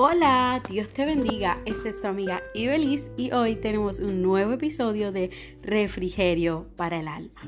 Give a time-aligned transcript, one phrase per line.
[0.00, 1.60] Hola, Dios te bendiga.
[1.66, 5.30] Esta es su amiga Ibelis y hoy tenemos un nuevo episodio de
[5.60, 7.40] Refrigerio para el alma.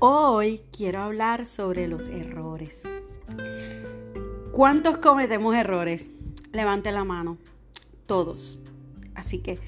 [0.00, 2.82] Hoy quiero hablar sobre los errores.
[4.50, 6.10] ¿Cuántos cometemos errores?
[6.50, 7.38] Levante la mano.
[8.06, 8.58] Todos.
[9.14, 9.60] Así que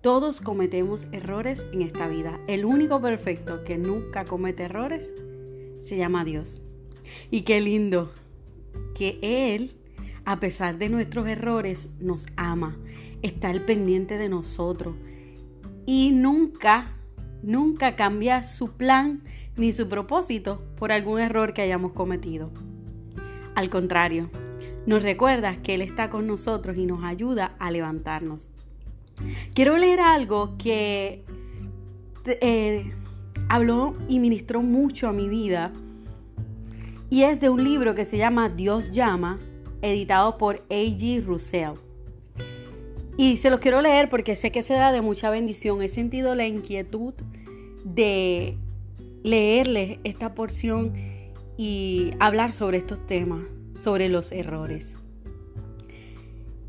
[0.00, 2.40] todos cometemos errores en esta vida.
[2.46, 5.12] El único perfecto que nunca comete errores
[5.82, 6.62] se llama Dios.
[7.30, 8.10] Y qué lindo
[8.94, 9.76] que Él
[10.26, 12.76] a pesar de nuestros errores, nos ama,
[13.22, 14.96] está al pendiente de nosotros
[15.86, 16.92] y nunca,
[17.44, 19.22] nunca cambia su plan
[19.56, 22.50] ni su propósito por algún error que hayamos cometido.
[23.54, 24.28] Al contrario,
[24.84, 28.50] nos recuerda que Él está con nosotros y nos ayuda a levantarnos.
[29.54, 31.24] Quiero leer algo que
[32.26, 32.92] eh,
[33.48, 35.72] habló y ministró mucho a mi vida
[37.10, 39.38] y es de un libro que se llama Dios llama
[39.86, 41.24] editado por A.G.
[41.24, 41.74] Russell.
[43.16, 45.82] Y se los quiero leer porque sé que se da de mucha bendición.
[45.82, 47.14] He sentido la inquietud
[47.84, 48.58] de
[49.22, 50.92] leerles esta porción
[51.56, 53.44] y hablar sobre estos temas,
[53.76, 54.96] sobre los errores.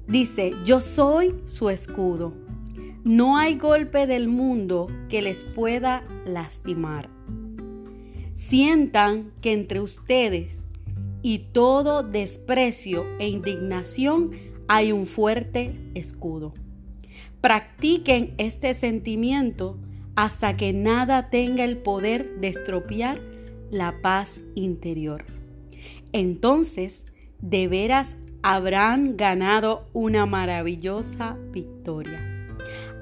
[0.08, 2.34] Dice, yo soy su escudo.
[3.04, 7.10] No hay golpe del mundo que les pueda lastimar.
[8.36, 10.67] Sientan que entre ustedes
[11.28, 14.32] y todo desprecio e indignación
[14.70, 16.54] hay un fuerte escudo.
[17.42, 19.78] Practiquen este sentimiento
[20.16, 23.20] hasta que nada tenga el poder de estropear
[23.70, 25.26] la paz interior.
[26.14, 27.04] Entonces,
[27.40, 32.22] de veras habrán ganado una maravillosa victoria.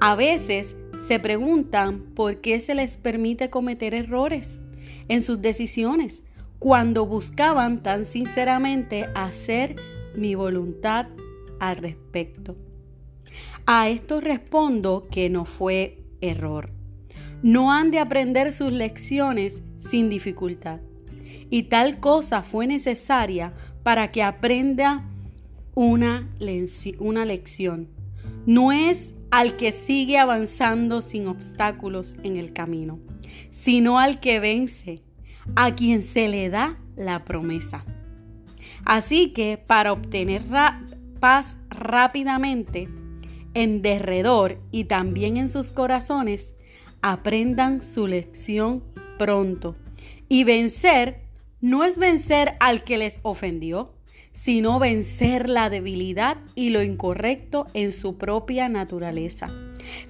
[0.00, 0.74] A veces
[1.06, 4.58] se preguntan por qué se les permite cometer errores
[5.06, 6.24] en sus decisiones
[6.58, 9.76] cuando buscaban tan sinceramente hacer
[10.14, 11.06] mi voluntad
[11.60, 12.56] al respecto.
[13.66, 16.70] A esto respondo que no fue error.
[17.42, 20.80] No han de aprender sus lecciones sin dificultad.
[21.50, 25.04] Y tal cosa fue necesaria para que aprenda
[25.74, 26.28] una,
[26.98, 27.88] una lección.
[28.46, 32.98] No es al que sigue avanzando sin obstáculos en el camino,
[33.52, 35.02] sino al que vence
[35.54, 37.84] a quien se le da la promesa.
[38.84, 40.42] Así que para obtener
[41.20, 42.88] paz rápidamente,
[43.54, 46.52] en derredor y también en sus corazones,
[47.00, 48.84] aprendan su lección
[49.18, 49.76] pronto.
[50.28, 51.20] Y vencer
[51.60, 53.94] no es vencer al que les ofendió,
[54.34, 59.50] sino vencer la debilidad y lo incorrecto en su propia naturaleza,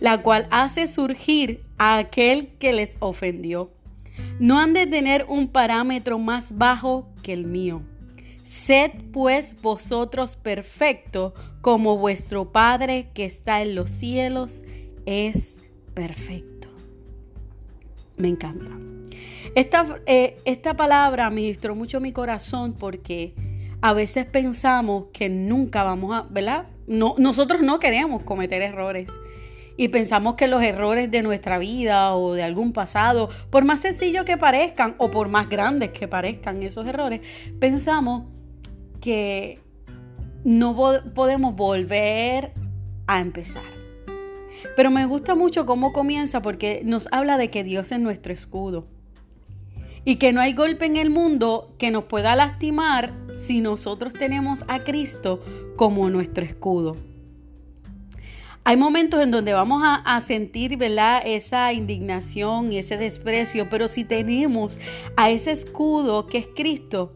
[0.01, 3.71] la cual hace surgir a aquel que les ofendió
[4.39, 7.83] no han de tener un parámetro más bajo que el mío.
[8.45, 14.63] Sed pues vosotros perfectos como vuestro Padre que está en los cielos
[15.05, 15.57] es
[15.95, 16.69] perfecto.
[18.17, 18.71] Me encanta.
[19.55, 23.35] Esta, eh, esta palabra ministró mucho mi corazón porque
[23.81, 26.67] a veces pensamos que nunca vamos a, ¿verdad?
[26.87, 29.09] No, nosotros no queremos cometer errores
[29.77, 34.25] y pensamos que los errores de nuestra vida o de algún pasado, por más sencillos
[34.25, 37.21] que parezcan o por más grandes que parezcan esos errores,
[37.59, 38.25] pensamos
[39.01, 39.61] que
[40.45, 40.75] no
[41.15, 42.53] podemos volver
[43.07, 43.77] a empezar.
[44.75, 48.87] Pero me gusta mucho cómo comienza porque nos habla de que Dios es nuestro escudo
[50.05, 53.13] y que no hay golpe en el mundo que nos pueda lastimar
[53.47, 55.43] si nosotros tenemos a Cristo
[55.77, 56.97] como nuestro escudo.
[58.69, 61.23] Hay momentos en donde vamos a, sentir, ¿verdad?
[61.25, 64.81] Esa indignación y ese desprecio, pero si tenemos
[65.17, 67.13] a ese escudo que es Cristo,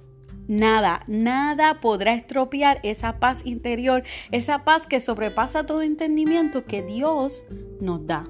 [0.46, 7.42] nada, nada podrá estropear esa paz interior, esa paz que sobrepasa todo entendimiento que Dios
[7.80, 8.28] nos da.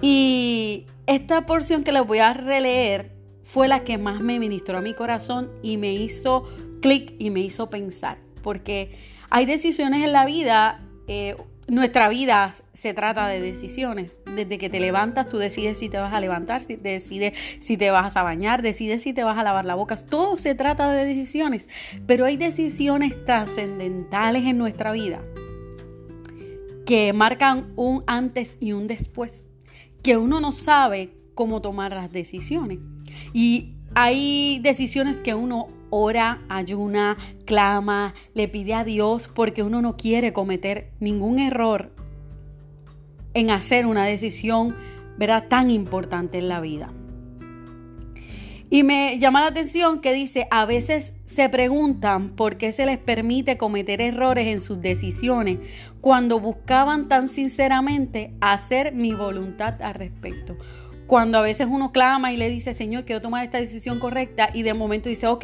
[0.00, 3.10] Y esta porción que les voy a releer
[3.42, 6.44] fue la que más me ministró a mi corazón y me hizo
[6.80, 11.36] clic y me hizo pensar, porque hay decisiones en la vida, eh,
[11.66, 14.20] nuestra vida se trata de decisiones.
[14.24, 17.90] Desde que te levantas, tú decides si te vas a levantar, si decides si te
[17.90, 19.96] vas a bañar, decides si te vas a lavar la boca.
[19.96, 21.68] Todo se trata de decisiones.
[22.06, 25.20] Pero hay decisiones trascendentales en nuestra vida
[26.86, 29.46] que marcan un antes y un después.
[30.02, 32.80] Que uno no sabe cómo tomar las decisiones.
[33.32, 39.96] Y hay decisiones que uno ora, ayuna, clama, le pide a Dios porque uno no
[39.96, 41.92] quiere cometer ningún error
[43.34, 44.74] en hacer una decisión,
[45.16, 46.92] ¿verdad?, tan importante en la vida.
[48.68, 52.98] Y me llama la atención que dice, a veces se preguntan por qué se les
[52.98, 55.60] permite cometer errores en sus decisiones
[56.00, 60.56] cuando buscaban tan sinceramente hacer mi voluntad al respecto.
[61.08, 64.62] Cuando a veces uno clama y le dice, Señor, quiero tomar esta decisión correcta y
[64.62, 65.42] de momento dice, ok,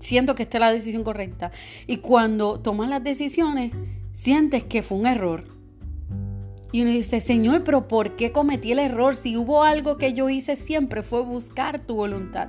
[0.00, 1.52] siento que esta es la decisión correcta.
[1.86, 3.72] Y cuando tomas las decisiones,
[4.14, 5.44] sientes que fue un error.
[6.72, 9.14] Y uno dice, Señor, pero ¿por qué cometí el error?
[9.14, 12.48] Si hubo algo que yo hice siempre fue buscar tu voluntad.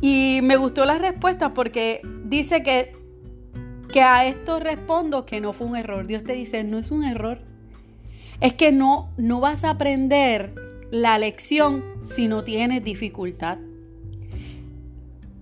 [0.00, 2.96] Y me gustó la respuesta porque dice que,
[3.92, 6.08] que a esto respondo que no fue un error.
[6.08, 7.42] Dios te dice, no es un error.
[8.40, 11.84] Es que no, no vas a aprender la lección
[12.14, 13.58] si no tienes dificultad.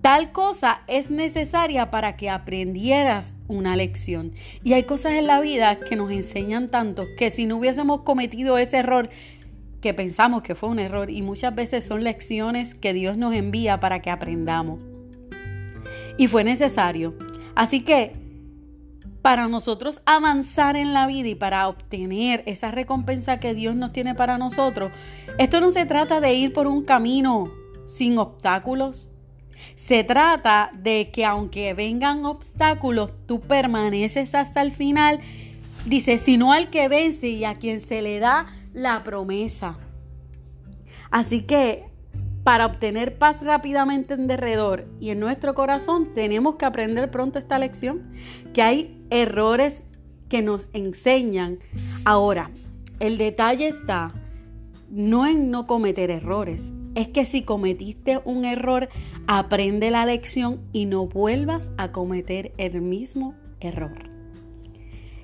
[0.01, 4.33] Tal cosa es necesaria para que aprendieras una lección.
[4.61, 8.57] Y hay cosas en la vida que nos enseñan tanto que si no hubiésemos cometido
[8.57, 9.09] ese error,
[9.79, 13.79] que pensamos que fue un error, y muchas veces son lecciones que Dios nos envía
[13.79, 14.81] para que aprendamos.
[16.17, 17.15] Y fue necesario.
[17.55, 18.11] Así que
[19.23, 24.13] para nosotros avanzar en la vida y para obtener esa recompensa que Dios nos tiene
[24.13, 24.91] para nosotros,
[25.39, 27.49] esto no se trata de ir por un camino
[27.85, 29.09] sin obstáculos,
[29.77, 35.21] se trata de que aunque vengan obstáculos, tú permaneces hasta el final.
[35.85, 39.77] Dice, sino al que vence y a quien se le da la promesa.
[41.11, 41.85] Así que
[42.43, 47.57] para obtener paz rápidamente en derredor y en nuestro corazón, tenemos que aprender pronto esta
[47.57, 48.11] lección,
[48.53, 49.83] que hay errores
[50.27, 51.59] que nos enseñan.
[52.05, 52.51] Ahora,
[52.99, 54.13] el detalle está
[54.89, 58.89] no en no cometer errores, es que si cometiste un error,
[59.25, 64.09] aprende la lección y no vuelvas a cometer el mismo error.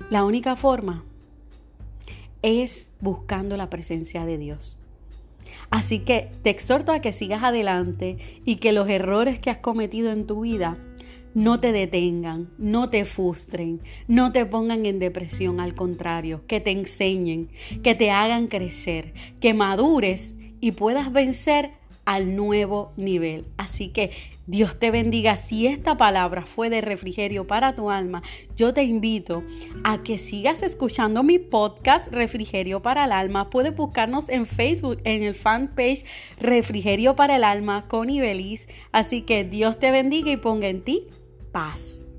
[0.08, 1.04] La única forma
[2.42, 4.79] es buscando la presencia de Dios.
[5.70, 10.10] Así que te exhorto a que sigas adelante y que los errores que has cometido
[10.10, 10.78] en tu vida
[11.34, 16.72] no te detengan, no te frustren, no te pongan en depresión, al contrario, que te
[16.72, 17.50] enseñen,
[17.82, 21.79] que te hagan crecer, que madures y puedas vencer
[22.10, 23.44] al nuevo nivel.
[23.56, 24.10] Así que
[24.48, 25.36] Dios te bendiga.
[25.36, 28.24] Si esta palabra fue de refrigerio para tu alma,
[28.56, 29.44] yo te invito
[29.84, 33.48] a que sigas escuchando mi podcast Refrigerio para el Alma.
[33.48, 36.04] Puedes buscarnos en Facebook en el fanpage
[36.40, 38.66] Refrigerio para el Alma con Ibelis.
[38.90, 41.06] Así que Dios te bendiga y ponga en ti
[41.52, 42.09] paz.